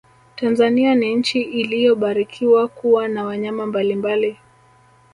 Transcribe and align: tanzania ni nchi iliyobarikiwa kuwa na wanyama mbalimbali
tanzania 0.35 0.95
ni 0.95 1.15
nchi 1.15 1.41
iliyobarikiwa 1.41 2.67
kuwa 2.67 3.07
na 3.07 3.23
wanyama 3.25 3.65
mbalimbali 3.65 4.37